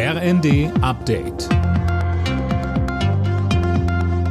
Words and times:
RND 0.00 0.70
Update. 0.80 1.48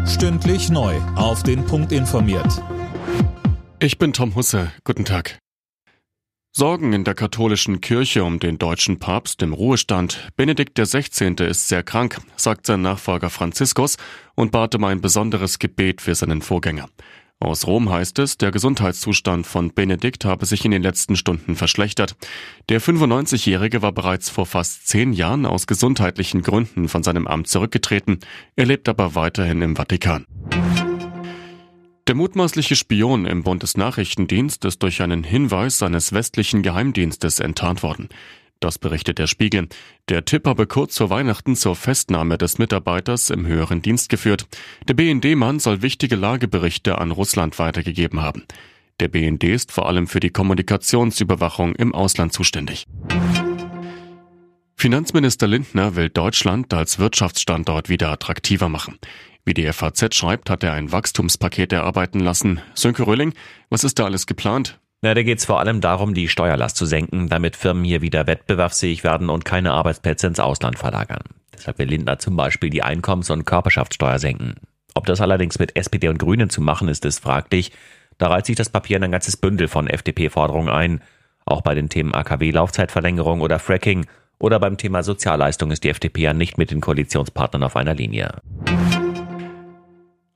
Stündlich 0.08 0.70
neu. 0.70 0.96
Auf 1.18 1.44
den 1.44 1.66
Punkt 1.66 1.92
informiert. 1.92 2.64
Ich 3.82 3.98
bin 3.98 4.14
Tom 4.14 4.34
Husse. 4.36 4.72
Guten 4.86 5.04
Tag. 5.04 5.40
Sorgen 6.56 6.94
in 6.94 7.04
der 7.04 7.16
katholischen 7.16 7.82
Kirche 7.82 8.24
um 8.24 8.40
den 8.40 8.58
deutschen 8.58 9.00
Papst 9.00 9.42
im 9.42 9.52
Ruhestand. 9.52 10.30
Benedikt 10.38 10.80
XVI. 10.80 11.36
ist 11.46 11.68
sehr 11.68 11.84
krank, 11.84 12.22
sagt 12.38 12.66
sein 12.66 12.82
Nachfolger 12.82 13.30
Franziskus 13.30 13.98
und 14.36 14.54
bat 14.54 14.74
um 14.74 14.86
ein 14.86 15.02
besonderes 15.02 15.60
Gebet 15.60 16.00
für 16.00 16.16
seinen 16.16 16.42
Vorgänger. 16.42 16.88
Aus 17.40 17.68
Rom 17.68 17.92
heißt 17.92 18.18
es, 18.18 18.40
der 18.40 18.50
Gesundheitszustand 18.52 19.46
von 19.46 19.72
Benedikt 19.72 20.26
habe 20.26 20.48
sich 20.48 20.66
in 20.66 20.72
den 20.72 20.82
letzten 20.82 21.16
Stunden 21.16 21.56
verschlechtert. 21.56 22.16
Der 22.68 22.82
95-Jährige 22.82 23.84
war 23.84 23.92
bereits 23.92 24.30
vor 24.30 24.48
fast 24.48 24.88
zehn 24.88 25.14
Jahren 25.14 25.46
aus 25.46 25.68
gesundheitlichen 25.68 26.42
Gründen 26.42 26.90
von 26.90 27.04
seinem 27.04 27.28
Amt 27.28 27.48
zurückgetreten. 27.48 28.20
Er 28.56 28.66
lebt 28.66 28.90
aber 28.90 29.14
weiterhin 29.14 29.62
im 29.62 29.76
Vatikan. 29.76 30.26
Der 32.08 32.16
mutmaßliche 32.16 32.76
Spion 32.76 33.28
im 33.28 33.44
Bundesnachrichtendienst 33.44 34.66
ist 34.66 34.82
durch 34.82 35.04
einen 35.04 35.24
Hinweis 35.24 35.78
seines 35.78 36.14
westlichen 36.14 36.64
Geheimdienstes 36.64 37.40
enttarnt 37.40 37.84
worden. 37.84 38.10
Das 38.60 38.80
berichtet 38.80 39.20
der 39.20 39.28
Spiegel. 39.28 39.68
Der 40.10 40.26
Tipp 40.26 40.48
habe 40.48 40.66
kurz 40.66 40.98
vor 40.98 41.10
Weihnachten 41.10 41.56
zur 41.56 41.76
Festnahme 41.76 42.38
des 42.38 42.58
Mitarbeiters 42.58 43.30
im 43.30 43.46
höheren 43.46 43.82
Dienst 43.82 44.10
geführt. 44.10 44.48
Der 44.88 44.96
BND-Mann 44.96 45.60
soll 45.60 45.82
wichtige 45.82 46.16
Lageberichte 46.16 46.98
an 46.98 47.12
Russland 47.12 47.60
weitergegeben 47.60 48.22
haben. 48.22 48.46
Der 49.00 49.10
BND 49.10 49.44
ist 49.44 49.72
vor 49.72 49.88
allem 49.88 50.08
für 50.08 50.20
die 50.20 50.32
Kommunikationsüberwachung 50.32 51.76
im 51.76 51.94
Ausland 51.94 52.34
zuständig. 52.34 52.86
Finanzminister 54.76 55.48
Lindner 55.48 55.96
will 55.96 56.10
Deutschland 56.10 56.74
als 56.74 56.98
Wirtschaftsstandort 56.98 57.90
wieder 57.90 58.10
attraktiver 58.12 58.70
machen. 58.70 58.98
Wie 59.46 59.54
die 59.54 59.72
FAZ 59.72 60.14
schreibt, 60.14 60.50
hat 60.50 60.64
er 60.64 60.74
ein 60.74 60.92
Wachstumspaket 60.92 61.74
erarbeiten 61.74 62.20
lassen. 62.20 62.60
Sönke 62.74 63.06
Röhling, 63.06 63.34
was 63.70 63.84
ist 63.84 63.98
da 63.98 64.06
alles 64.06 64.26
geplant? 64.26 64.80
Na, 65.02 65.14
da 65.14 65.22
geht 65.22 65.38
es 65.38 65.46
vor 65.46 65.60
allem 65.60 65.80
darum, 65.80 66.16
die 66.16 66.28
Steuerlast 66.28 66.76
zu 66.76 66.88
senken, 66.88 67.30
damit 67.30 67.56
Firmen 67.56 67.84
hier 67.84 68.02
wieder 68.02 68.26
wettbewerbsfähig 68.26 69.04
werden 69.04 69.30
und 69.30 69.46
keine 69.46 69.74
Arbeitsplätze 69.74 70.26
ins 70.26 70.40
Ausland 70.40 70.80
verlagern. 70.80 71.24
Deshalb 71.54 71.78
will 71.78 71.90
Lindner 71.90 72.18
zum 72.18 72.36
Beispiel 72.36 72.72
die 72.72 72.84
Einkommens- 72.84 73.30
und 73.30 73.46
Körperschaftssteuer 73.46 74.18
senken. 74.18 74.56
Ob 74.96 75.06
das 75.06 75.22
allerdings 75.22 75.60
mit 75.60 75.76
SPD 75.76 76.08
und 76.08 76.18
Grünen 76.18 76.50
zu 76.50 76.62
machen 76.62 76.88
ist, 76.88 77.06
ist 77.06 77.20
fraglich. 77.20 77.72
Da 78.18 78.28
reiht 78.28 78.48
sich 78.48 78.56
das 78.56 78.70
Papier 78.70 78.98
in 78.98 79.04
ein 79.04 79.12
ganzes 79.12 79.38
Bündel 79.38 79.68
von 79.68 79.88
FDP-Forderungen 79.88 80.70
ein. 80.70 81.02
Auch 81.46 81.62
bei 81.62 81.76
den 81.76 81.90
Themen 81.90 82.16
AKW-Laufzeitverlängerung 82.16 83.42
oder 83.42 83.60
Fracking 83.60 84.08
oder 84.40 84.60
beim 84.60 84.78
Thema 84.78 85.04
Sozialleistung 85.04 85.72
ist 85.72 85.84
die 85.84 85.90
FDP 85.90 86.22
ja 86.22 86.34
nicht 86.34 86.58
mit 86.58 86.72
den 86.72 86.82
Koalitionspartnern 86.82 87.64
auf 87.64 87.76
einer 87.76 87.94
Linie. 87.94 88.42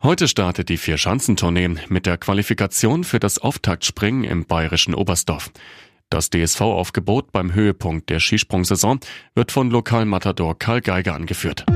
Heute 0.04 0.28
startet 0.28 0.70
die 0.70 0.78
Vier-Schanzentournee 0.78 1.76
mit 1.90 2.08
der 2.08 2.18
Qualifikation 2.18 3.04
für 3.04 3.20
das 3.20 3.38
Auftaktspringen 3.38 4.24
im 4.24 4.46
bayerischen 4.46 4.96
Oberstdorf. 4.96 5.52
Das 6.10 6.32
DSV-Aufgebot 6.32 7.32
beim 7.32 7.54
Höhepunkt 7.54 8.10
der 8.10 8.20
Skisprungsaison 8.20 9.00
wird 9.36 9.52
von 9.52 9.70
Lokalmatador 9.70 10.58
Karl 10.58 10.82
Geiger 10.82 11.14
angeführt. 11.14 11.68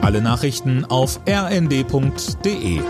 Alle 0.00 0.22
Nachrichten 0.22 0.86
auf 0.86 1.20
rnd.de 1.28 2.80